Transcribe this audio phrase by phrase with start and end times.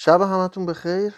[0.00, 1.14] شب همتون بخیر.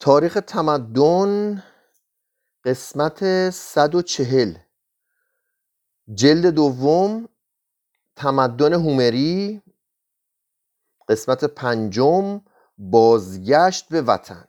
[0.00, 1.64] تاریخ تمدن
[2.64, 4.54] قسمت 140
[6.14, 7.28] جلد دوم
[8.16, 9.62] تمدن هومری.
[11.08, 12.40] قسمت پنجم
[12.78, 14.48] بازگشت به وطن.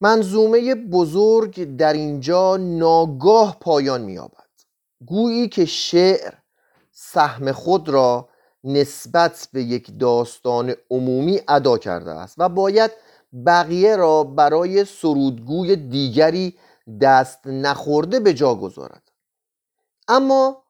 [0.00, 4.50] منظومه بزرگ در اینجا ناگاه پایان می‌یابد.
[5.06, 6.34] گویی که شعر
[6.90, 8.29] سهم خود را
[8.64, 12.90] نسبت به یک داستان عمومی ادا کرده است و باید
[13.46, 16.58] بقیه را برای سرودگوی دیگری
[17.00, 19.02] دست نخورده به جا گذارد.
[20.08, 20.62] اما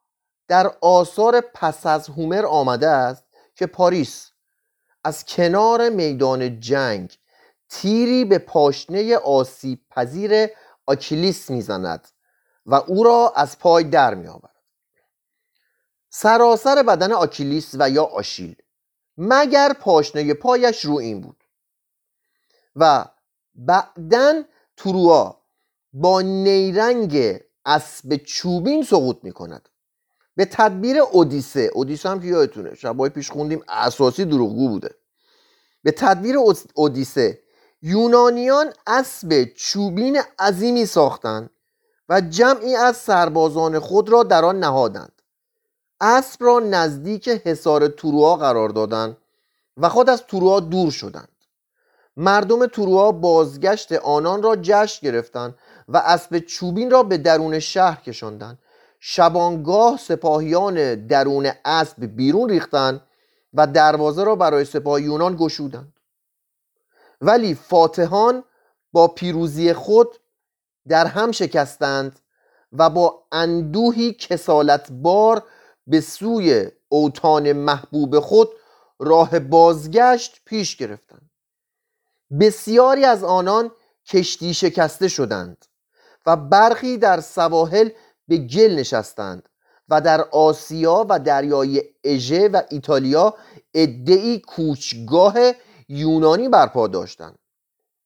[0.48, 4.30] در آثار پس از هومر آمده است که پاریس
[5.04, 7.18] از کنار میدان جنگ
[7.68, 10.48] تیری به پاشنه آسیب پذیر
[10.86, 12.09] آکیلیس می‌زند
[12.66, 14.49] و او را از پای در میآورد
[16.10, 18.57] سراسر بدن آکیلیس و یا آشیل
[19.18, 21.45] مگر پاشنه پایش رو این بود.
[22.76, 23.04] و
[23.54, 24.43] بعدا
[24.76, 25.40] تروا
[25.93, 29.68] با نیرنگ اسب چوبین سقوط می کند
[30.37, 34.95] به تدبیر اودیسه اودیسه هم که یادتونه شبای پیش خوندیم اساسی دروغگو بوده.
[35.82, 36.37] به تدبیر
[36.74, 37.38] اودیسه
[37.82, 41.51] یونانیان اسب چوبین عظیمی ساختند
[42.09, 45.20] و جمعی از سربازان خود را در آن نهادند.
[46.01, 49.16] اسب را نزدیک حصار توروا قرار دادند
[49.76, 51.29] و خود از توروا دور شدند.
[52.16, 55.54] مردم توروا بازگشت آنان را جشن گرفتند
[55.88, 58.59] و اسب چوبین را به درون شهر کشاندند.
[59.01, 63.01] شبانگاه سپاهیان درون اسب بیرون ریختند
[63.54, 65.93] و دروازه را برای سپاه یونان گشودند.
[67.21, 68.44] ولی فاتحان
[68.93, 70.16] با پیروزی خود
[70.88, 72.21] در هم شکستند
[72.72, 75.43] و با اندوهی کسالت بار
[75.91, 78.49] به سوی اوتان محبوب خود
[78.99, 81.31] راه بازگشت پیش گرفتند.
[82.41, 83.71] بسیاری از آنان
[84.06, 85.67] کشتی شکسته شدند
[86.27, 87.89] و برخی در سواحل
[88.29, 89.49] به گل نشستند
[89.89, 93.34] و در آسیا و دریای اژه و ایتالیا
[93.75, 95.34] ادعی کوچگاه
[95.89, 97.39] یونانی برپا داشتند.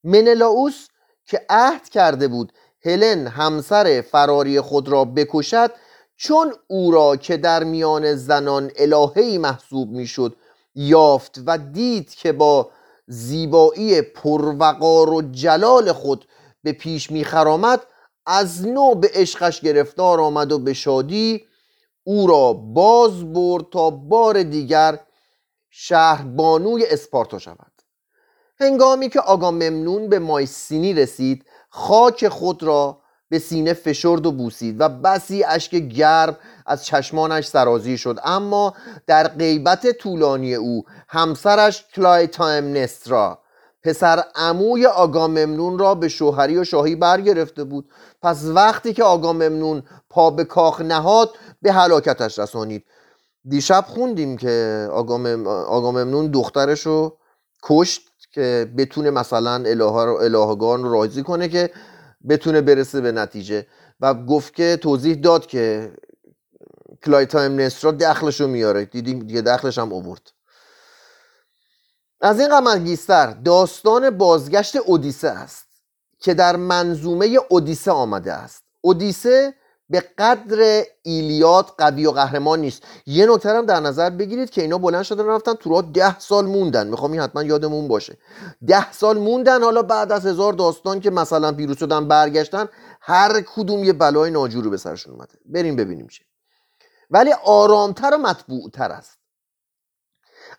[0.04, 0.88] منلاوس
[1.26, 2.52] که عهد کرده بود
[2.84, 5.70] هلن همسر فراری خود را بکشد
[6.16, 10.36] چون او را که در میان زنان الههی محسوب می‌شد
[10.74, 12.70] یافت و دید که با
[13.06, 16.28] زیبایی پروقار و جلال خود
[16.62, 17.86] به پیش میخرامد
[18.26, 21.46] از نو به عشقش گرفتار آمد و به شادی
[22.04, 25.00] او را باز برد تا بار دیگر
[25.70, 27.72] شهربانوی اسپارتا شود.
[28.60, 34.88] هنگامی که آگاممنون به مایسینی رسید خاک خود را به سینه فشرد و بوسید و
[34.88, 36.36] بسی اشک گرم
[36.66, 38.18] از چشمانش سرازیر شد.
[38.24, 38.74] اما
[39.06, 43.38] در غیبت طولانی او همسرش کلایتایمنسترا
[43.82, 47.88] پسر عموی آگاممنون را به شوهری و شاهی برگرفته بود.
[48.22, 51.30] پس وقتی که آگاممنون پا به کاخ نهاد
[51.62, 52.84] به هلاکتش رسانید.
[53.48, 57.16] دیشب خوندیم که آگاممنون دخترش رو
[57.62, 58.02] کشت
[58.32, 59.54] که بتونه مثلا
[60.20, 61.70] الهگان رو راضی کنه که
[62.28, 63.66] بتونه برسه به نتیجه.
[64.00, 65.92] و گفت که توضیح داد که
[67.02, 68.84] کلایتایمنسترا دخلش رو میاره.
[68.84, 70.30] دیدیم دیگه دخلش هم اوورد
[72.20, 75.66] از این غمانگیستر داستان بازگشت اودیسه است
[76.18, 78.62] که در منظومه اودیسه آمده است.
[78.80, 79.54] اودیسه
[79.88, 82.82] به قدر ایلیاد قوی و قهرمان نیست.
[83.06, 86.86] یه نکته هم در نظر بگیرید که اینا بلند شدن رفتن تو ده سال موندن.
[86.86, 88.18] می‌خوام این حتما یادمون باشه.
[88.66, 92.68] ده سال موندن حالا بعد از هزار داستان که مثلا پیروز شدن برگشتن
[93.00, 95.34] هر کدوم یه بلای ناجوری به سرشون اومده.
[95.46, 96.24] بریم ببینیم چه
[97.10, 99.18] ولی آرامتر و مطبوعتر است.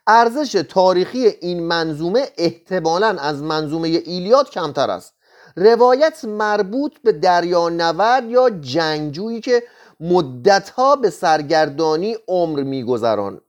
[0.08, 5.15] ارزش تاریخی این منظومه احتمالا از منظومه ایلیاد کمتر است.
[5.56, 9.64] روایت مربوط به دریانورد یا جنگجویی که
[10.00, 13.42] مدتها به سرگردانی عمر میگذراند.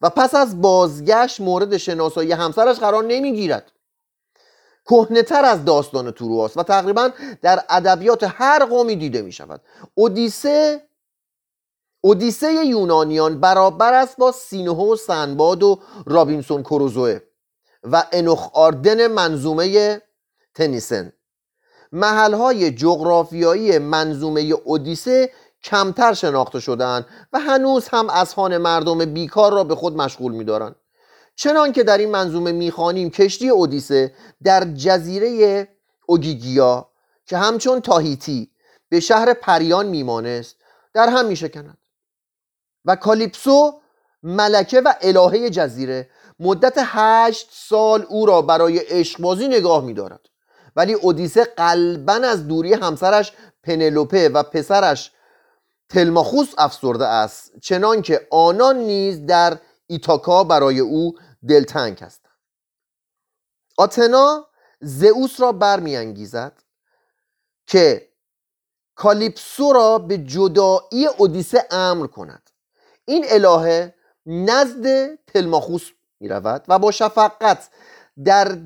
[0.00, 3.72] و پس از بازگشت مورد شناسایی همسرش قرار نمی‌گیرد.
[4.86, 7.10] کهنهتر از داستان تورواست و تقریبا
[7.42, 9.60] در ادبیات هر قومی دیده می شود
[9.94, 10.82] اودیسه
[12.00, 17.20] اودیسه یونانیان برابر است با سینوه و سنباد و رابینسون کروزوه
[17.84, 20.02] و انوخ آردن منظومه
[20.54, 21.12] تنیسن.
[21.94, 25.30] محلهای جغرافیایی منظومه اودیسه
[25.62, 30.76] کمتر شناخته شدند و هنوز هم اذهان مردم بیکار را به خود مشغول می‌دارند
[31.36, 34.14] چنان که در این منظومه می‌خوانیم کشتی اودیسه
[34.44, 35.68] در جزیره
[36.06, 36.88] اوگیگیا
[37.26, 38.50] که همچون تاهیتی
[38.88, 40.56] به شهر پریان میمانست
[40.94, 41.78] در هم میشکند
[42.84, 43.80] و کالیپسو
[44.22, 50.20] ملکه و الهه جزیره مدت هشت سال او را برای عشقبازی نگاه میدارد.
[50.76, 53.32] ولی اودیسه قلبا از دوری همسرش
[53.62, 55.10] پنلوپه و پسرش
[55.88, 61.14] تلماخوس افسرده است چنانکه آنان نیز در ایتاکا برای او
[61.48, 62.34] دلتنگ هستند.
[63.76, 64.46] آتنا
[64.80, 66.62] زئوس را برمیانگیزد
[67.66, 68.08] که
[68.94, 72.50] کالیپسو را به جدایی اودیسه امر کند.
[73.04, 73.94] این الهه
[74.26, 75.90] نزد تلماخوس
[76.20, 77.70] می رود و با شفقت
[78.24, 78.58] در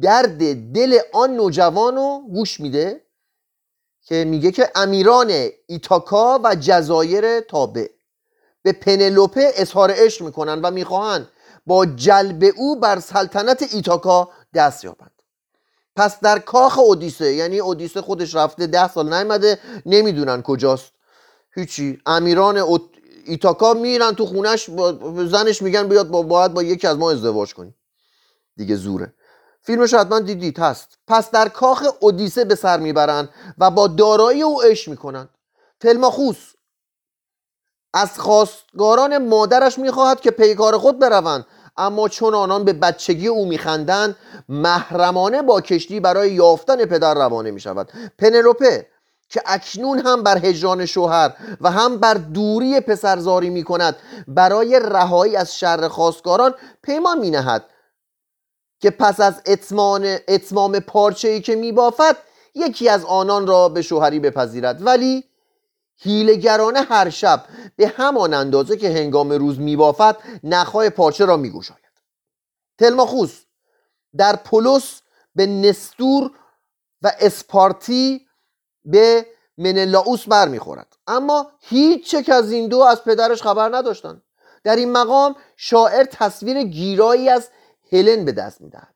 [0.00, 3.00] درد دل آن نوجوان رو گوش میده
[4.02, 7.86] که میگه که امیران ایتاکا و جزایر تابع.
[8.62, 11.28] به پنلوپه اظهار عشق می‌کنن و می‌خواهند
[11.66, 15.10] با جلب او بر سلطنت ایتاکا دست یابند.
[15.96, 20.92] پس در کاخ اودیسه یعنی اودیسه خودش رفته ده سال نیمده نمی‌دونن کجاست.
[21.54, 22.00] هیچی.
[22.06, 22.78] امیران
[23.26, 24.70] ایتاکا میرن تو خونش
[25.26, 27.74] زنش میگن بیاد با باید با یکی از ما ازدواج کنی
[28.56, 29.14] دیگه زوره.
[29.64, 33.28] فیلمش حتما دیدید هست پس در کاخ اودیسه به سر می‌برند
[33.58, 35.28] و با دارایی او عشق می‌کنند
[35.80, 36.52] تلماخوس
[37.94, 41.46] از خواستگاران مادرش می‌خواهد که پیکار خود بروند
[41.76, 44.16] اما چون آنان به بچگی او میخندند
[44.48, 47.92] محرمانه با کشتی برای یافتن پدر روانه می‌شود.
[48.18, 48.86] پنلوپه
[49.28, 53.96] که اکنون هم بر هجران شوهر و هم بر دوری پسرزاری می کند
[54.28, 57.64] برای رهایی از شر خواستگاران پیمان می نهد
[58.84, 62.16] که پس از اتمام, اتمام پارچه ای که می بافد
[62.54, 64.86] یکی از آنان را به شوهری بپذیرد.
[64.86, 65.24] ولی
[65.96, 67.44] هیلگرانه هر شب
[67.76, 71.80] به همان اندازه که هنگام روز میبافد نخهای پارچه را میگوشاید
[72.78, 73.42] تلماخوس
[74.16, 75.00] در پولس
[75.34, 76.30] به نستور
[77.02, 78.26] و اسپارتی
[78.84, 79.26] به
[79.58, 80.96] منلاوس برمیخورد.
[81.06, 84.22] اما هیچ یک از این دو از پدرش خبر نداشتند.
[84.64, 87.50] در این مقام شاعر تصویر گیرایی از
[87.92, 88.94] هلن به دست می‌دهد.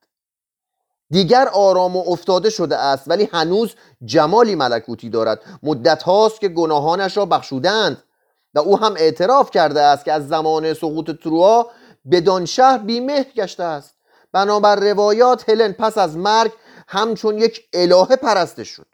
[1.11, 3.75] دیگر آرام و افتاده شده است ولی هنوز
[4.05, 5.40] جمالی ملکوتی دارد.
[5.62, 8.02] مدت هاست که گناهانش را بخشودند
[8.55, 11.70] و او هم اعتراف کرده است که از زمان سقوط تروا
[12.11, 13.94] بدان شهر بیمه گشته است.
[14.32, 16.52] بنابر روایات هلن پس از مرگ
[16.88, 18.87] همچون یک الهه پرستش شد.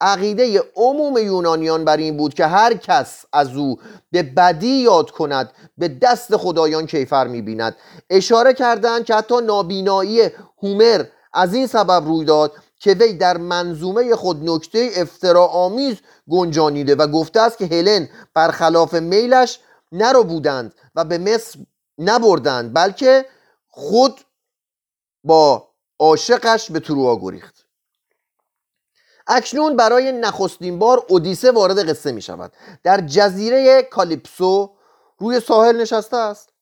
[0.00, 3.80] عقیده عموم یونانیان بر این بود که هر کس از او
[4.10, 7.76] به بدی یاد کند به دست خدایان کیفر می‌بیند.
[8.10, 10.20] اشاره کردند که حتی نابینایی
[10.62, 15.06] هومر از این سبب روی داد که وی در منظومه خود نکته
[15.36, 15.96] آمیز
[16.30, 19.60] گنجانیده و گفته است که هلن برخلاف میلش
[19.92, 21.58] نرو بودند و به مصر
[21.98, 23.26] نبردند بلکه
[23.68, 24.20] خود
[25.24, 25.68] با
[25.98, 27.59] عاشقش به تروا گریخت.
[29.30, 34.76] اکنون برای نخستین بار اودیسه وارد قصه می شود در جزیره کالیپسو
[35.18, 36.52] روی ساحل نشسته است.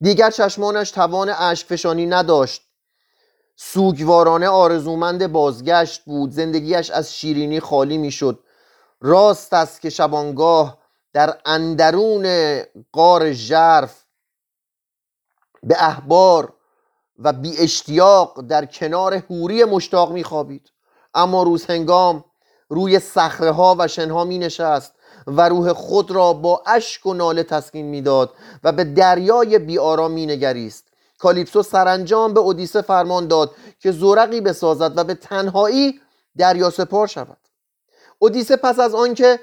[0.00, 2.62] دیگر چشمانش توان اشک فشانی نداشت.
[3.56, 6.30] سوگوارانه آرزومند بازگشت بود.
[6.30, 8.44] زندگیش از شیرینی خالی می‌شد.
[9.00, 10.78] راست است که شبانگاه
[11.12, 12.26] در اندرون
[12.92, 14.04] قار ژرف
[15.62, 16.54] به احبار
[17.18, 20.70] و بی اشتیاق در کنار هوری مشتاق میخوابید.
[21.14, 22.24] اما روز هنگام
[22.68, 24.94] روی صخره ها و شنها می نشست
[25.26, 28.30] و روح خود را با اشک و ناله تسکین می‌داد
[28.64, 30.84] و به دریای بیآرام می نگریست
[31.18, 36.00] کالیپسو سرانجام به اودیسه فرمان داد که زورقی بسازد و به تنهایی
[36.36, 37.36] دریا سپار شود.
[38.18, 39.40] اودیسه پس از آنکه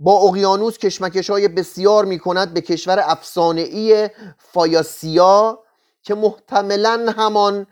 [0.00, 5.58] با اقیانوس کشمکش های بسیار می کند به کشور افسانه فایاسیا
[6.02, 7.66] که محتملا همان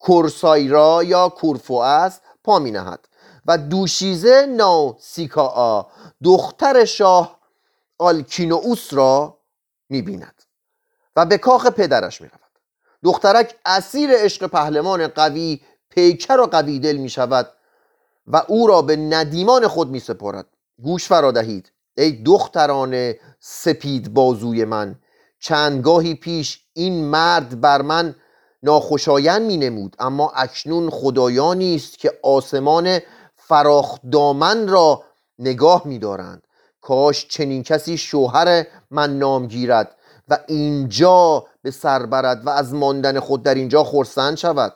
[0.00, 3.08] کورسایرا یا کورفو است پا می نهد.
[3.46, 5.86] و دوشیزه نو سیکا
[6.24, 7.38] دختر شاه
[7.98, 9.38] آلکینووس را
[9.88, 10.42] می بیند
[11.16, 12.40] و به کاخ پدرش می رود.
[13.04, 17.52] دخترک اسیر عشق پهلمان قوی پیکر و قوی دل می شود
[18.26, 20.46] و او را به ندیمان خود می سپارد
[20.82, 21.72] گوش فرا دهید.
[21.96, 24.98] ای دختران سپید بازوی من
[25.40, 28.14] چندگاهی پیش این مرد بر من
[28.62, 32.98] ناخوشایند می نمود اما اکنون خدایانی است که آسمان
[33.36, 35.02] فراخ دامن را
[35.38, 36.42] نگاه می دارند
[36.80, 39.96] کاش چنین کسی شوهر من نام گیرد
[40.28, 44.72] و اینجا به سر برد و از ماندن خود در اینجا خرسند شود.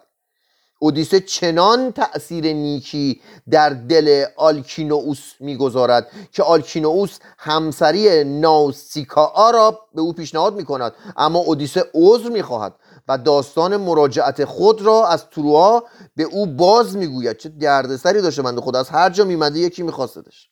[0.78, 10.12] اودیسه چنان تأثیر نیکی در دل آلکینووس می‌گذارد که آلکینووس همسری ناوسیکا را به او
[10.12, 12.74] پیشنهاد می کند اما اودیسه عذر می‌خواهد.
[13.08, 15.84] و داستان مراجعت خود را از تروها
[16.16, 17.36] به او باز می‌گوید.
[17.36, 18.80] چه دردسری داشته بنده خدا.
[18.80, 20.50] از هر جا میمده یکی میخواستدش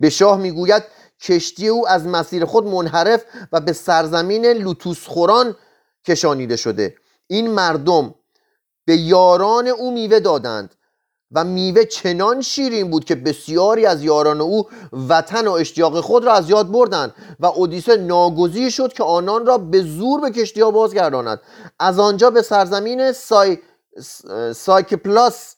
[0.00, 0.82] به شاه می‌گوید
[1.20, 5.56] کشتی او از مسیر خود منحرف و به سرزمین لوتوس خوران
[6.04, 6.94] کشانیده شده.
[7.26, 8.14] این مردم
[8.84, 10.74] به یاران او میوه دادند.
[11.32, 14.68] و میوه چنان شیرین بود که بسیاری از یاران او
[15.08, 19.58] وطن و اشتیاق خود را از یاد بردند و اودیسه ناگزیر شد که آنان را
[19.58, 21.40] به زور به کشتی ها بازگرداند.
[21.78, 23.58] از آنجا به سرزمین سای...
[24.54, 25.54] سایکپلاس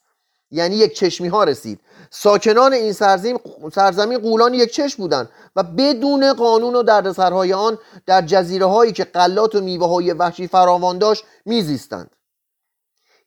[0.51, 1.81] یعنی یک چشمی ها رسید.
[2.11, 3.39] ساکنان این سرزمین
[3.75, 9.05] سرزمین غولان یک چشم بودند و بدون قانون و دردسرهای آن در جزیره هایی که
[9.05, 12.11] غلات و میوه های وحشی فراوان داشت میزیستند.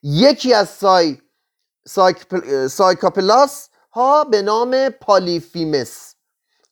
[0.03, 1.17] یکی از سای
[2.67, 6.15] سایکاپلاس ها به نام پالیفیمس.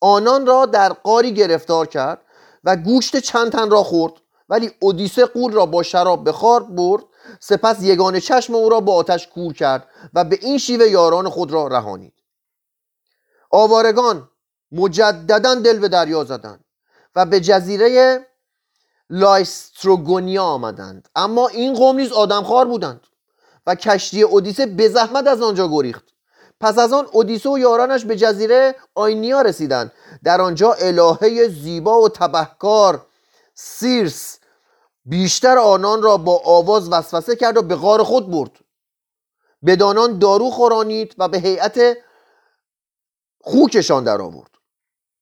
[0.01, 2.21] آنان را در قاری گرفتار کرد
[2.63, 4.13] و گوشت چند تن را خورد
[4.49, 7.03] ولی اودیسه قول را با شراب به خار برد.
[7.39, 11.51] سپس یگان چشم او را با آتش کور کرد و به این شیوه یاران خود
[11.51, 12.13] را رهانید.
[13.51, 14.29] آوارگان
[14.71, 16.65] مجددا دل به دریا زدند
[17.15, 18.25] و به جزیره
[19.09, 21.09] لایستروگونیا آمدند.
[21.15, 23.01] اما این قوم نیز آدمخوار بودند.
[23.69, 26.03] و کشتی اودیسه به زحمت از آنجا گریخت.
[26.61, 29.91] پس از آن اودیسه و یارانش به جزیره آینیا رسیدند.
[30.23, 33.05] در آنجا الهه زیبا و تبهکار
[33.53, 34.39] سیرس
[35.05, 38.51] بیشتر آنان را با آواز وسوسه کرد و به غار خود برد.
[39.65, 41.97] بدانان دارو خورانید و به هیئت
[43.41, 44.51] خوکشان در آورد.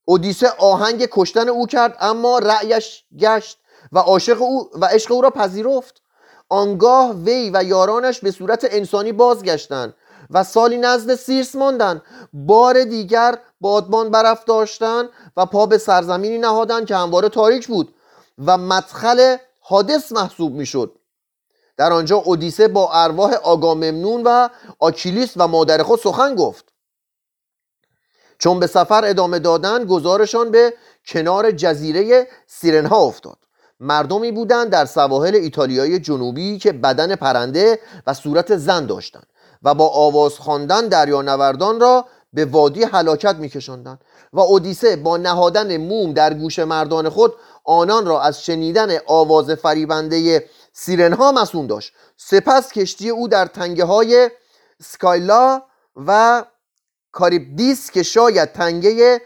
[0.06, 3.58] اودیسه آهنگ کشتن او کرد اما رأیش گشت
[3.92, 6.01] و عاشق او و عشق او را پذیرفت.
[6.50, 9.94] آنگاه وی و یارانش به صورت انسانی بازگشتند
[10.30, 12.01] و سالی نزد سیرس ماندند.
[12.34, 17.96] بار دیگر بادبان برف داشتند و پا به سرزمینی نهادند که همواره تاریک بود
[18.46, 20.96] و مدخل حادث محسوب می‌شد.
[21.77, 24.50] در آنجا اودیسه با ارواح آگاممنون و
[24.80, 26.74] آکیلیس و مادر خود سخن گفت.
[28.39, 30.74] چون به سفر ادامه دادن گزارشان به
[31.08, 33.38] کنار جزیره سیرنها افتاد.
[33.80, 39.28] مردمی بودند در سواحل ایتالیای جنوبی که بدن پرنده و صورت زن داشتند
[39.64, 44.02] و با آواز خواندن دریانوردان را به وادی هلاکت میکشاندند
[44.34, 50.46] و اودیسه با نهادن موم در گوش مردان خود آنان را از شنیدن آواز فریبنده
[50.74, 51.94] سیرنها مسون داشت.
[52.18, 54.30] سپس کشتی او در تنگه های
[54.82, 55.62] سکایلا
[55.96, 56.44] و
[57.12, 59.22] کاریبدیس که شاید تنگه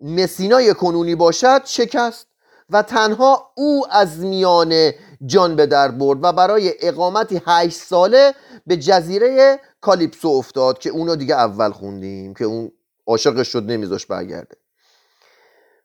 [0.00, 2.26] مسینای کنونی باشد شکست.
[2.70, 4.92] و تنها او از میان
[5.26, 8.34] جان به در برد و برای اقامتی هشت ساله
[8.66, 12.72] به جزیره کالیپسو افتاد که اونو دیگه اول خوندیم که اون
[13.06, 14.56] عاشقش شد نمیذاش برگرده.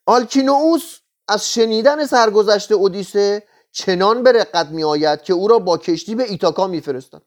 [0.05, 6.15] آلکینوس از شنیدن سرگذشت اودیسه چنان به رقت می آید که او را با کشتی
[6.15, 7.21] به ایتاکا میفرستد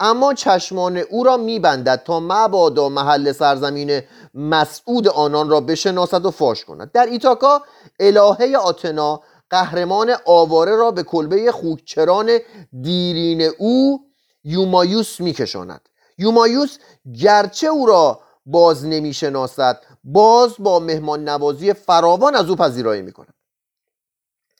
[0.00, 4.00] اما چشمان او را میبندد تا مبادا محل سرزمین
[4.34, 6.92] مسعود آنان را بشناسد و فاش کند.
[6.92, 7.62] در ایتاکا
[8.00, 12.38] الهه آتنا قهرمان آواره را به کلبه خوکچران
[12.82, 14.00] دیرین او
[14.44, 15.88] یومایوس میکشاند.
[16.18, 16.78] یومایوس
[17.20, 23.34] گرچه او را باز نمی‌شناسد باز با مهمان نوازی فراوان از او پذیرایی می‌کند.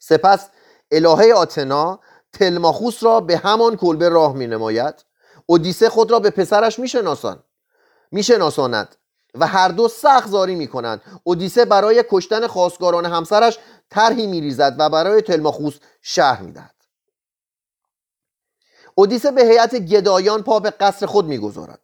[0.01, 0.49] سپس
[0.91, 2.01] الهه آتنا
[2.33, 5.10] تلماخوس را به همان کلبه راه می نماید
[5.51, 7.43] اودیسه خود را به پسرش میشناسان
[8.11, 8.97] میشناساند
[9.35, 11.03] و هر دو سخت زاری می‌کنند.
[11.25, 13.59] اودیسه برای کشتن خواستگاران همسرش
[13.91, 16.75] طرحی میریزد و برای تلماخوس شهر می‌دهد.
[18.95, 21.81] اودیسه به هیئت گدایان پا به قصر خود می‌گذارد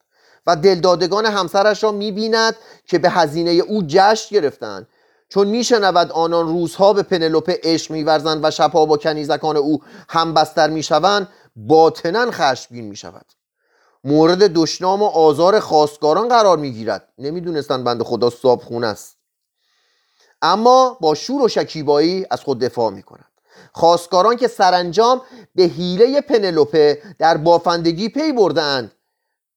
[0.46, 4.88] و دلدادگان همسرش را می‌بیند که به هزینه او جشن گرفتند.
[5.28, 11.28] چون میشنود آنان روزها به پنلوپه عشق میورزند و شبها با کنیزکان او همبستر می‌شوند
[11.56, 13.35] باطنا خشمگین می‌شود.
[14.06, 17.08] مورد دشنام و آزار خواستگاران قرار می‌گیرد.
[17.18, 19.16] نمی‌دونستند بند خدا صاحب خون است.
[20.42, 23.30] اما با شور و شکیبایی از خود دفاع می‌کند.
[23.72, 25.22] خواستگاران که سرانجام
[25.54, 28.92] به حیله پنلوپه در بافندگی پی بردند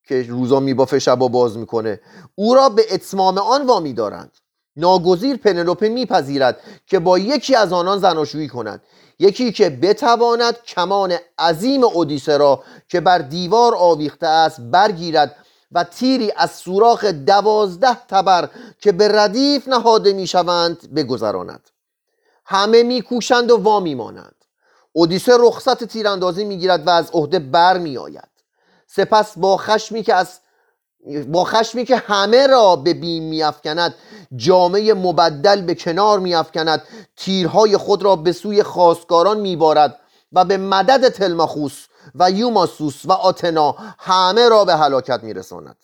[0.07, 2.01] که روزا میبافه شبا باز می‌کنه
[2.35, 4.31] او را به اتمام آن وامی دارند.
[4.75, 8.81] ناگزیر پنلوپه میپذیرد که با یکی از آنان زناشویی کند.
[9.19, 15.35] یکی که بتواند کمان عظیم اودیسه را که بر دیوار آویخته است برگیرد
[15.71, 18.49] و تیری از سوراخ دوازده تبر
[18.81, 21.69] که به ردیف نهاده می‌شوند بگذراند.
[22.45, 24.35] همه میکوشند و وا میمانند.
[24.91, 28.29] اودیسه رخصت تیراندازی می‌گیرد و از عهده بر میآید
[28.87, 30.39] سپس با خشمی که از
[31.27, 33.95] با خشمی که همه را به بیم میافکند
[34.35, 36.83] جامعه مبدل به کنار میافکند
[37.15, 39.99] تیرهای خود را به سوی خواستگاران میبارد
[40.31, 45.77] و به مدد تلماخوس و یوماسوس و آتنا همه را به هلاکت میرساند.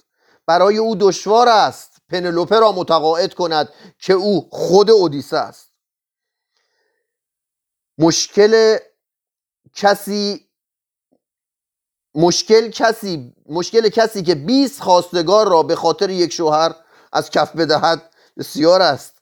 [0.48, 3.70] برای او دشوار است پنلوپه را متقاعد کند
[4.00, 5.72] که او خود اودیسه است.
[7.98, 8.78] مشکل
[9.74, 10.45] کسی
[12.16, 16.76] مشکل کسی مشکل کسی که 20 خواستگار را به خاطر یک شوهر
[17.14, 18.02] از کف بدهد
[18.38, 19.16] بسیار است.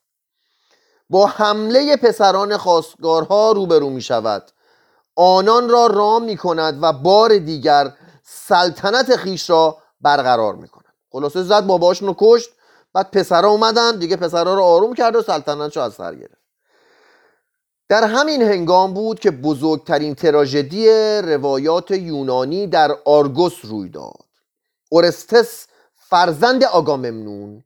[1.10, 4.52] با حمله پسران خواستگارها روبرو می شود.
[5.16, 10.94] آنان را رام می کند و بار دیگر سلطنت خیش را برقرار می کند.
[11.12, 12.50] خلاصه زد باباشون رو کشت
[12.94, 16.43] بعد پسرها اومدن دیگه پسرها رو آروم کرد و سلطنت رو از سر گرفت.
[17.94, 20.88] در همین هنگام بود که بزرگترین تراژدی
[21.22, 24.26] روایات یونانی در آرگوس روی داد.
[24.90, 27.64] اورستس فرزند آگاممنون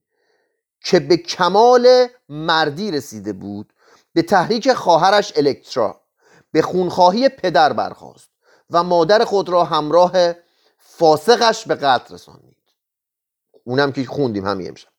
[0.83, 3.73] که به کمال مردی رسیده بود
[4.13, 6.01] به تحریک خواهرش الکترا
[6.51, 8.29] به خونخواهی پدر برخواست
[8.69, 10.33] و مادر خود را همراه
[10.77, 12.57] فاسقش به قتل رسانید
[13.63, 14.96] اونم که خوندیم همین امشب.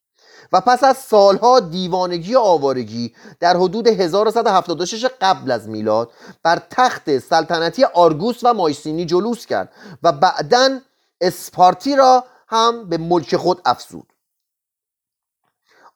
[0.52, 6.10] و پس از سالها دیوانگی و آوارگی در حدود 1176 قبل از میلاد
[6.42, 10.78] بر تخت سلطنتی آرگوس و مایسینی جلوس کرد و بعدا
[11.20, 14.12] اسپارتی را هم به ملک خود افزود.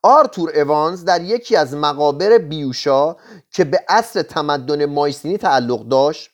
[0.03, 3.17] آرتور اوانز در یکی از مقابر بیوشا
[3.51, 6.31] که به عصر تمدن مایسینی تعلق داشت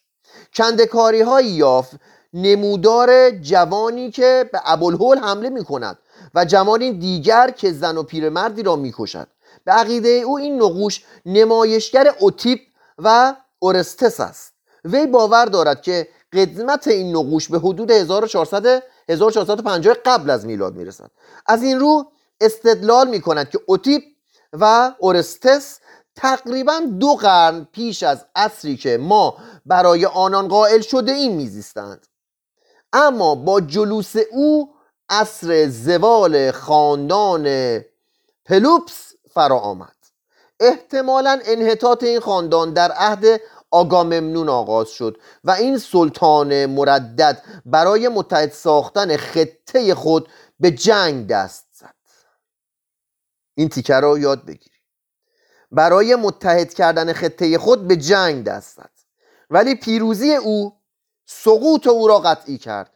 [0.54, 1.96] کندکاری های یافت.
[2.34, 5.98] نمودار جوانی که به ابوالهول حمله می کند
[6.34, 9.28] و جوانی دیگر که زن و پیرمردی را می کشد
[9.64, 12.60] به عقیده او این نقوش نمایشگر اوتیپ
[12.98, 14.52] و اورستس است.
[14.84, 21.10] وی باور دارد که قدمت این نقوش به حدود 1400 1450 قبل از میلاد می‌رسد.
[21.46, 24.02] از این رو استدلال می کند که اوتیپ
[24.52, 25.80] و اورستس
[26.16, 32.06] تقریبا دو قرن پیش از عصری که ما برای آنان قائل شده این میزیستند.
[32.92, 34.74] اما با جلوس او
[35.10, 37.80] عصر زوال خاندان
[38.44, 39.96] پلوپس فرا آمد.
[40.60, 48.52] احتمالا انحطاط این خاندان در عهد آگاممنون آغاز شد و این سلطان مردد برای متحد
[48.52, 50.28] ساختن خطه خود
[50.60, 51.94] به جنگ دست زد.
[53.54, 54.78] این تیکه را یاد بگیری
[55.72, 58.90] برای متحد کردن خطه خود به جنگ دست زد.
[59.50, 60.72] ولی پیروزی او
[61.26, 62.90] سقوط او را قطعی کرد.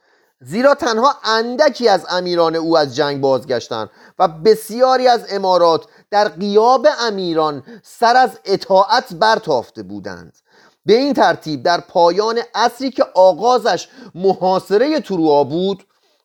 [0.45, 6.87] زیرا تنها اندکی از امیران او از جنگ بازگشتند و بسیاری از امارات در قیاب
[7.01, 10.39] امیران سر از اطاعت برتافته بودند.
[10.87, 15.85] به این ترتیب در پایان عصری که آغازش محاصره تروا بود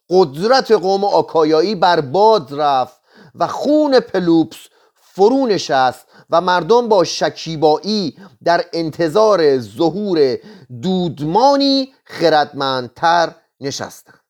[0.09, 3.01] قدرت قوم آکایایی بر باد رفت
[3.35, 4.57] و خون پلوپس
[4.95, 10.37] فرو نشست و مردم با شکیبایی در انتظار ظهور
[10.81, 14.23] دودمانی خردمندتر نشستند.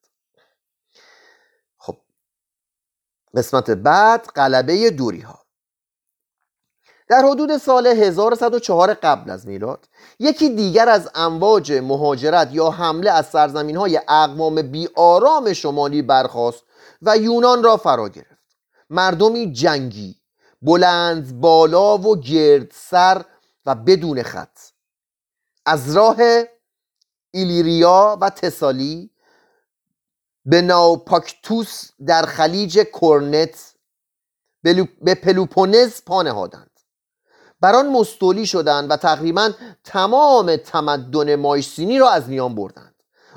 [1.78, 1.98] خب
[3.36, 5.48] قسمت بعد قلبه دوری ها
[7.10, 13.30] در حدود سال 1104 قبل از میلاد یکی دیگر از امواج مهاجرت یا حمله از
[13.30, 16.64] سرزمین های اقوام بی آرام شمالی برخاست
[17.02, 18.58] و یونان را فرا گرفت.
[18.90, 20.16] مردمی جنگی
[20.62, 23.26] بلند بالا و گرد سر
[23.66, 24.60] و بدون خط.
[25.66, 26.18] از راه
[27.32, 29.12] ایلیریا و تسالی
[30.48, 33.74] به ناوپاکتوس در خلیج کرنت
[35.02, 36.72] به پلوپونز پا نهادند.
[37.62, 39.52] بر مستولی شدند و تقریبا
[39.84, 42.96] تمام تمدن مایسینی را از میان بردند.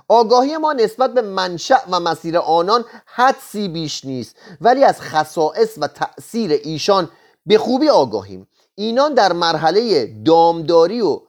[0.09, 5.89] آگاهی ما نسبت به منشأ و مسیر آنان حدسی بیش نیست ولی از خصائص و
[5.89, 7.11] تأثیر ایشان
[7.47, 8.49] به خوبی آگاهیم.
[8.75, 11.21] اینان در مرحله دامداری و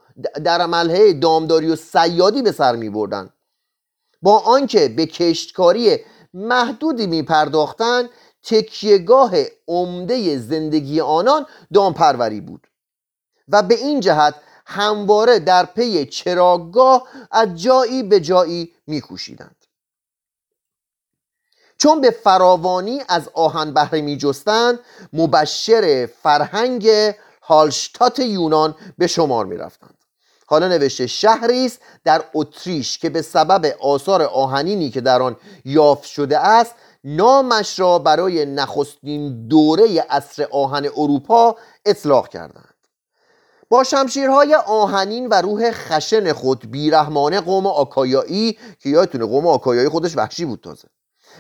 [0.44, 3.30] در مرحله دامداری و سیادی به سر می بردن.
[4.22, 5.98] با آنکه به کشتکاری
[6.34, 8.10] محدودی می پرداختن
[8.44, 9.32] تکیهگاه
[9.68, 12.68] عمده زندگی آنان دامپروری بود
[13.48, 19.56] و به این جهت همواره در پی چراگاه از جایی به جایی میکوشیدند.
[21.78, 24.80] چون به فراوانی از آهن بهره می جستند
[25.14, 26.90] مبشر فرهنگ
[27.42, 30.01] هالشتات یونان به شمار می رفتند
[30.52, 35.36] حالا نوشته شهری است در اتریش که به سبب آثار آهنینی که در آن
[35.66, 42.74] یافت شده است نامش را برای نخستین دوره عصر آهن اروپا اطلاق کردند.
[43.70, 50.18] با شمشیرهای آهنین و روح خشن خود بیرحمانه قوم آکایایی که یادتونه قوم آکایایی خودش
[50.18, 50.88] وحشی بود تازه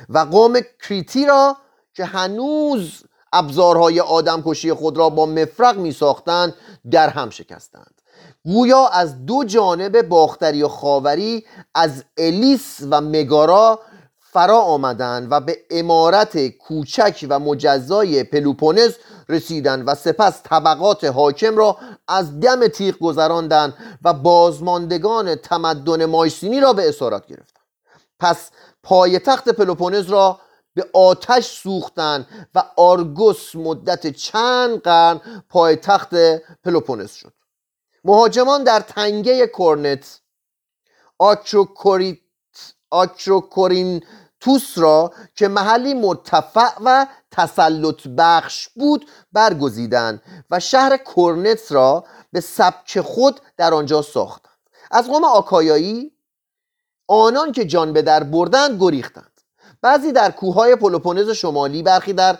[0.09, 1.57] و قوم کریتی را
[1.93, 6.53] که هنوز ابزارهای آدمکشی خود را با مفرق می ساختند
[6.91, 8.00] در هم شکستند.
[8.45, 13.79] گویا از دو جانب باختری و خاوری از الیس و مگارا
[14.19, 18.93] فرا آمدند و به امارت کوچک و مجزای پلوپونز
[19.29, 21.77] رسیدند و سپس طبقات حاکم را
[22.07, 23.73] از دم تیغ گذراندند
[24.03, 27.65] و بازماندگان تمدن مایسینی را به اسارت گرفتند
[28.19, 28.51] پس
[28.83, 30.39] پایتخت پلوپونز را
[30.73, 36.15] به آتش سوختند و آرگوس مدت چند قرن پایتخت
[36.63, 37.33] پلوپونز شد.
[38.03, 40.19] مهاجمان در تنگه کرنت
[42.91, 52.41] آکروکورینتوس را که محلی مرتفع و تسلط بخش بود برگزیدند و شهر کرنت را به
[52.41, 54.51] سبک خود در آنجا ساختند.
[54.91, 56.11] از قوم آکایایی
[57.07, 59.41] آنان که جان به در بردند گریختند.
[59.81, 62.37] بعضی در کوههای پلوپونز شمالی برخی در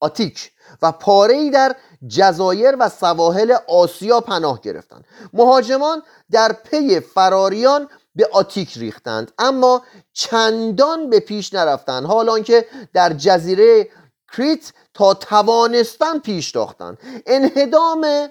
[0.00, 0.52] آتیک.
[0.82, 1.76] و پاره‌ای در
[2.08, 9.82] جزایر و سواحل آسیا پناه گرفتند مهاجمان در پی فراریان به آتیک ریختند اما
[10.12, 12.04] چندان به پیش نرفتند.
[12.04, 13.88] حال آنکه در جزیره
[14.32, 16.98] کریت تا توانستند پیش تاختند.
[17.26, 18.28] انهدام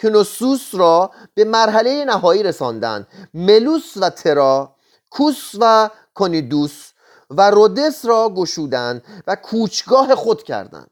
[0.00, 3.06] کنوسوس را به مرحله نهایی رساندند.
[3.34, 4.76] ملوس و ترا
[5.10, 6.90] کوس و کونیدوس
[7.30, 10.90] و رودس را گشودند و کوچگاه خود کردند.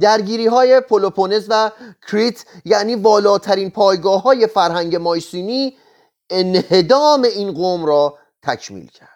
[0.00, 1.70] درگیری های پولوپونز و
[2.08, 5.76] کریت یعنی والاترین پایگاه های فرهنگ مایسینی
[6.30, 9.08] انهدام این قوم را تکمیل کرد.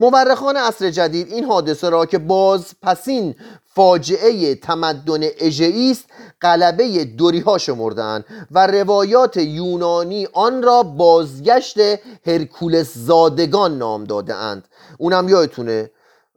[0.00, 3.34] مورخان عصر جدید این حادثه را که باز پسین
[3.74, 6.04] فاجعه تمدن اژئی است
[6.42, 11.78] غلبه دوری ها شمردند و روایات یونانی آن را بازگشت
[12.26, 14.68] هرکولس زادگان نام داده اند
[14.98, 15.90] اونم یادتونه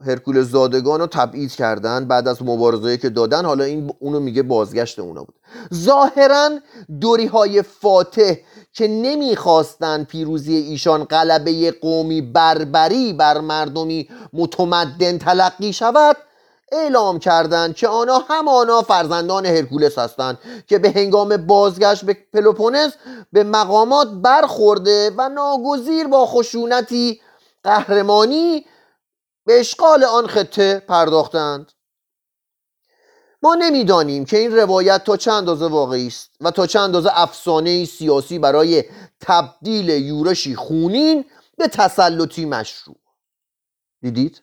[0.05, 3.45] هرکولس زادگان رو تبعید کردن بعد از مبارزه که دادن.
[3.45, 5.35] حالا این اونو میگه بازگشت اونا بود.
[5.73, 6.49] ظاهرا
[7.01, 8.33] دوری های فاتح
[8.73, 16.17] که نمی‌خواستند پیروزی ایشان غلبه قومی بربری بر مردمی متمدن تلقی شود
[16.71, 20.37] اعلام کردند که آنها همانا فرزندان هرکولس هستند
[20.67, 22.91] که به هنگام بازگشت به پلوپونس
[23.33, 27.21] به مقامات برخورده و ناگزیر با خشونتی
[27.63, 28.65] قهرمانی
[29.45, 31.71] به اشغال آن خطه پرداختند.
[33.43, 37.85] ما نمی‌دانیم که این روایت تا چند اندازه واقعی است و تا چند اندازه افسانه
[37.85, 38.83] سیاسی برای
[39.19, 41.25] تبدیل یورشی خونین
[41.57, 42.97] به تسلطی مشروع.
[44.01, 44.41] دیدید؟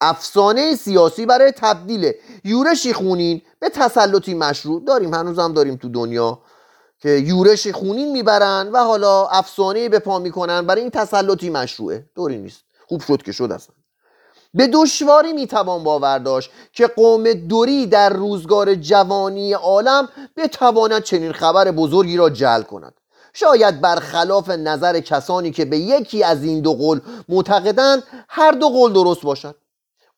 [0.00, 2.12] افسانه سیاسی برای تبدیل
[2.44, 5.14] یورشی خونین به تسلطی مشروع داریم.
[5.14, 6.42] هنوز هم داریم تو دنیا
[6.98, 12.10] که یورش خونین می‌برن و حالا افسانه به پا می‌کنن برای این تسلطی مشروعه.
[12.14, 12.64] دوری نیست.
[12.86, 13.74] خوب شد که شد اصلا.
[14.54, 21.70] به دشواری می‌توان باور داشت که قوم دوری در روزگار جوانی عالم بتواند چنین خبر
[21.70, 22.94] بزرگی را جل کند.
[23.32, 28.92] شاید برخلاف نظر کسانی که به یکی از این دو قول معتقدند هر دو قول
[28.92, 29.56] درست باشد.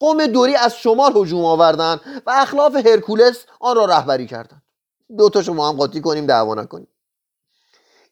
[0.00, 4.62] قوم دوری از شمال هجوم آوردند و اخلاف هرکولس آن را رهبری کردند.
[5.18, 6.88] دو تا شما هم قاطی کنیم دعوا نکنیم.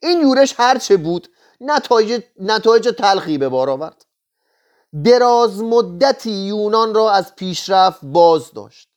[0.03, 1.29] این یورش هرچه بود
[1.61, 4.06] نتایج, نتایج تلخی به بار آورد.
[5.05, 8.89] دراز مدتی یونان را از پیشرفت باز داشت.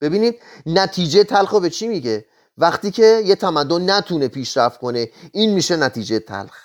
[0.00, 2.24] ببینید نتیجه تلخ به چی میگه؟
[2.58, 6.56] وقتی که یه تمدن نتونه پیشرفت کنه این میشه نتیجه تلخ.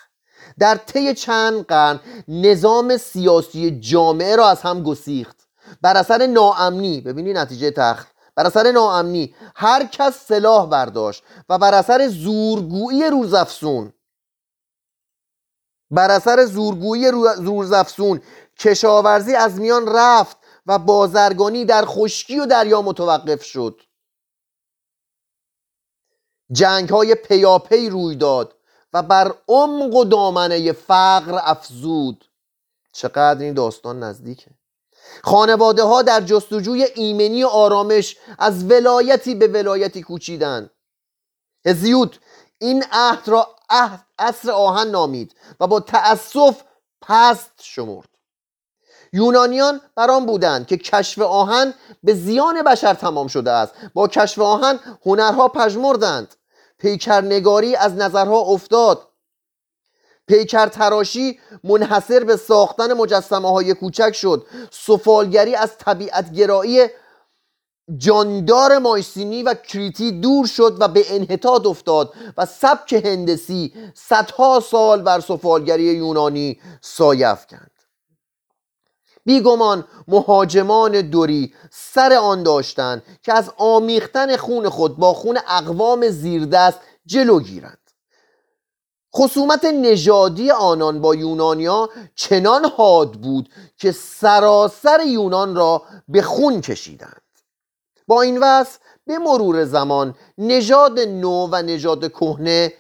[0.60, 5.47] در طی چند قرن نظام سیاسی جامعه را از هم گسیخت.
[5.82, 11.73] بر اثر ناامنی ببینید نتیجه تلخ بر اثر ناامنی هر کس سلاح برداشت و بر
[11.73, 13.93] اثر زورگویی روزافزون
[15.91, 18.21] بر اثر زورگویی روزافزون
[18.59, 23.81] کشاورزی از میان رفت و بازرگانی در خشکی و دریا متوقف شد.
[26.51, 28.55] جنگ های پیاپی روی داد
[28.93, 32.25] و بر عمق و دامنه فقر افزود.
[32.93, 34.51] چقدر این داستان نزدیکه.
[35.23, 40.69] خانواده ها در جستجوی ایمنی و آرامش از ولایتی به ولایتی کوچیدند
[41.65, 42.19] هزیود
[42.59, 46.61] این عهد را عهد اصر آهن نامید و با تأسف
[47.01, 48.16] پست شمرد.
[49.13, 53.73] یونانیان بر آن بودند که کشف آهن به زیان بشر تمام شده است.
[53.93, 56.35] با کشف آهن هنرها پژمردند.
[56.79, 59.07] پیکرنگاری از نظرها افتاد.
[60.27, 64.45] پیکر تراشی منحصر به ساختن مجسمه های کوچک شد.
[64.71, 66.87] سفالگری از طبیعت گرایی
[67.97, 75.01] جاندار مایسینی و کریتی دور شد و به انحطاط افتاد و سبک هندسی صدها سال
[75.01, 77.76] بر سفالگری یونانی سایه کند
[79.27, 86.79] بیگمان مهاجمان دوری سر آن داشتند که از آمیختن خون خود با خون اقوام زیردست
[87.05, 87.91] جلو گیرند.
[89.15, 97.21] خصومت نژادی آنان با یونانیا چنان حاد بود که سراسر یونان را به خون کشیدند.
[98.07, 102.73] با این وصف به مرور زمان نژاد نو و نژاد کهنه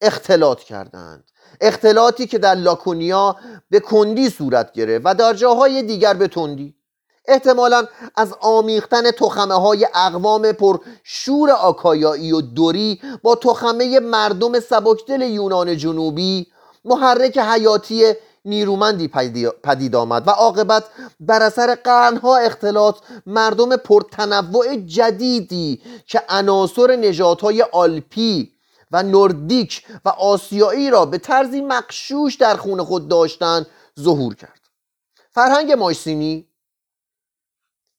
[0.00, 1.31] اختلاط کردند.
[1.60, 3.36] اختلاطی که در لاکونیا
[3.70, 6.74] به کندی صورت گرفت و در جاهای دیگر به تندی.
[7.28, 7.86] احتمالا
[8.16, 15.76] از آمیختن تخمه های اقوام پر شور آکایایی و دوری با تخمه مردم سبکدل یونان
[15.76, 16.46] جنوبی
[16.84, 18.12] محرک حیاتی
[18.44, 19.08] نیرومندی
[19.62, 20.84] پدید آمد و عاقبت
[21.20, 28.51] بر اثر قرنها اختلاط مردم پرتنوع جدیدی که عناصر نژادهای آلپی
[28.92, 33.66] و نوردیک و آسیایی را به طرزی مقشوش در خون خود داشتند
[34.00, 34.60] ظهور کرد.
[35.30, 36.48] فرهنگ مایسینی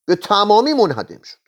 [0.05, 1.42] به تمامی منهدم شد.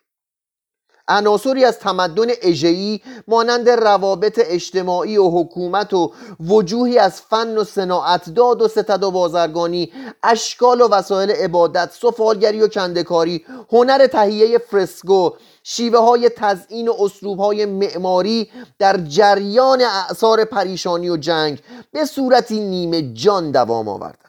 [1.08, 8.62] عناصری از تمدن اژه‌ای مانند روابط اجتماعی و حکومت و وجوهی از فن و صناعتداد
[8.62, 9.92] و ستد و بازرگانی
[10.24, 15.30] اشکال و وسایل عبادت سفالگری و کندکاری هنر تهیه فرسکو
[15.64, 21.60] شیوه های تزئین و اسلوب های معماری در جریان اعثار پریشانی و جنگ
[21.92, 24.25] به صورتی نیمه جان دوام آورد.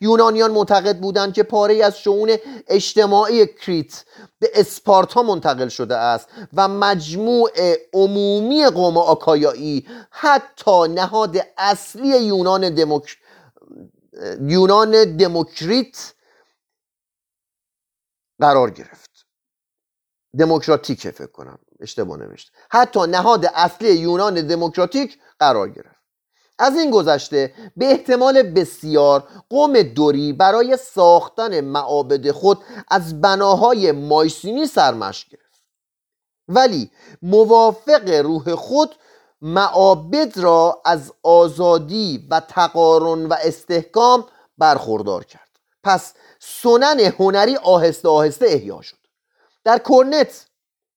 [0.00, 2.36] یونانیان معتقد بودند که پاره از شعون
[2.68, 4.04] اجتماعی کریت
[4.38, 7.50] به اسپارتا منتقل شده است و مجموع
[7.92, 13.16] عمومی قوم آکایایی حتی نهاد اصلی یونان دموک...
[14.40, 16.14] یونان دموکریت
[18.40, 19.26] قرار گرفت.
[20.38, 21.58] دموکراتیک فکر کنم.
[21.80, 25.97] اشتباه نوشته حتی نهاد اصلی یونان دموکراتیک قرار گرفت.
[26.58, 34.66] از این گذشته به احتمال بسیار قوم دوری برای ساختن معابد خود از بناهای مایسینی
[34.66, 35.62] سرمشق گرفت.
[36.48, 36.90] ولی
[37.22, 38.94] موافق روح خود
[39.42, 44.24] معابد را از آزادی و تقارن و استحکام
[44.58, 45.48] برخوردار کرد.
[45.84, 48.96] پس سنن هنری آهسته آهسته احیا شد.
[49.64, 50.46] در کرنت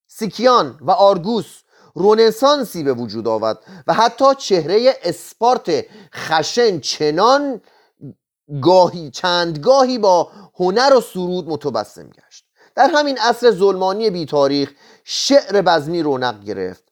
[0.08, 1.62] سیکیان و آرگوس
[1.96, 7.62] رنسانسی به وجود آورد و حتی چهره اسپارت خشن چنان
[8.62, 12.46] گاهی چند گاهی با هنر و سرود متبسم گشت.
[12.76, 14.72] در همین عصر ظلمانی بی تاریخ
[15.04, 16.84] شعر بزمی رونق گرفت.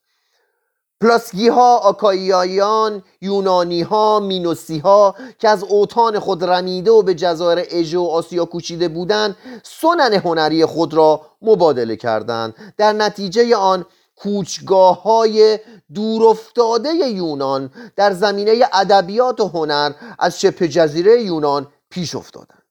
[1.02, 7.68] پلاسگی ها آکاییان یونانی ها مینوسی ها که از اوطان خود رمیده و به جزایر
[7.72, 12.74] اژه و آسیا کوچیده بودند سنن هنری خود را مبادله کردند.
[12.78, 13.86] در نتیجه آن
[14.20, 15.60] کوچگاه های
[15.94, 22.64] دورافتاده یونان در زمینه ادبیات و هنر از شبه جزیره یونان پیش افتادند.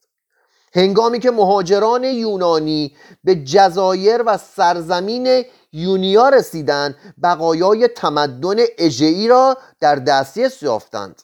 [0.74, 9.94] هنگامی که مهاجران یونانی به جزایر و سرزمین یونیا رسیدند بقایای تمدن اژهای را در
[9.94, 11.22] دسترس یافتند.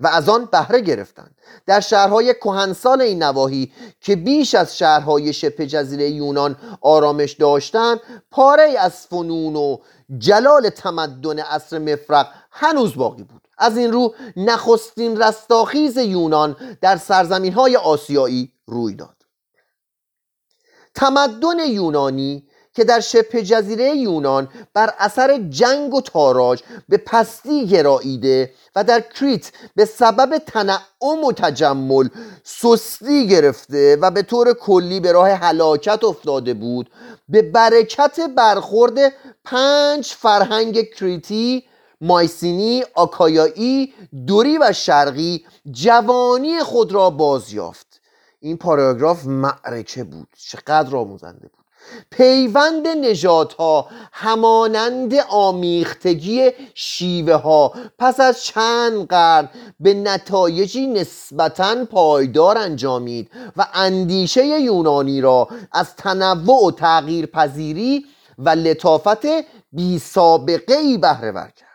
[0.00, 5.66] و از آن بهره گرفتند در شهرهای کهنسال این نواحی که بیش از شهرهای شبه
[5.66, 9.78] جزیره یونان آرامش داشتند پاره از فنون و
[10.18, 13.48] جلال تمدن عصر مفرق هنوز باقی بود.
[13.58, 19.16] از این رو نخستین رستاخیز یونان در سرزمین های آسیایی روی داد.
[20.94, 28.52] تمدن یونانی که در شبه جزیره یونان بر اثر جنگ و تاراج به پستی گراییده
[28.76, 32.08] و در کریت به سبب تنعم و تجمل
[32.44, 36.90] سستی گرفته و به طور کلی به راه هلاکت افتاده بود
[37.28, 39.12] به برکت برخورد
[39.44, 41.64] پنج فرهنگ کریتی
[42.00, 43.94] مایسینی، آکایایی،
[44.26, 48.00] دوری و شرقی جوانی خود را بازیافت.
[48.40, 50.28] این پاراگراف معرکه بود.
[50.38, 51.63] چقدر آموزنده بود.
[52.10, 59.48] پیوند نژادها همانند آمیختگی شیوه ها پس از چند قرن
[59.80, 68.04] به نتایجی نسبتا پایدار انجامید و اندیشه یونانی را از تنوع و تغییر پذیری
[68.38, 69.26] و لطافت
[69.72, 71.74] بی سابقه ای بهره کرد.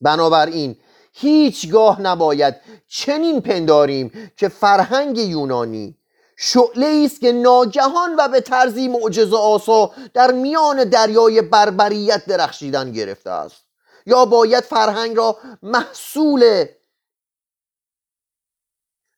[0.00, 0.76] بنابراین
[1.12, 2.56] هیچگاه نباید
[2.88, 5.96] چنین پنداریم که فرهنگ یونانی
[6.42, 13.30] شعله است که ناگهان و به طرزی معجزه آسا در میان دریای بربریت درخشیدن گرفته
[13.30, 13.64] است.
[14.06, 16.66] یا باید فرهنگ را محصول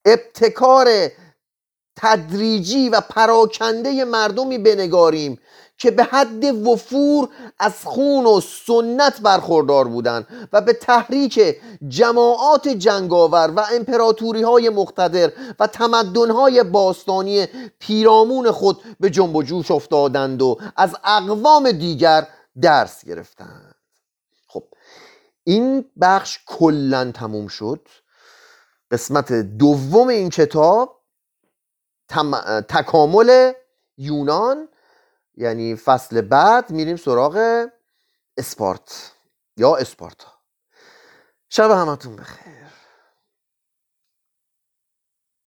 [0.05, 0.89] ابتکار
[1.97, 5.41] تدریجی و پراکنده مردمی بنگاریم.
[5.79, 11.57] که به حد وفور از خون و سنت برخوردار بودند و به تحریک
[11.89, 17.47] جماعات جنگاور و امپراتوری های مقتدر و تمدن های باستانی
[17.79, 22.27] پیرامون خود به جنب و جوش افتادند و از اقوام دیگر
[22.61, 23.75] درس گرفتند.
[24.49, 24.65] خب
[25.45, 27.89] این بخش کلا تموم شد.
[28.91, 31.03] قسمت دوم این کتاب
[32.69, 33.53] تکامل
[33.99, 34.69] یونان
[35.37, 37.67] یعنی فصل بعد میریم سراغ
[38.39, 39.13] اسپارت
[39.57, 40.29] یا اسپارتا.
[41.51, 42.52] شب همتون بخیر.